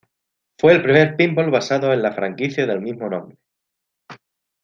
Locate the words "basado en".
1.51-2.01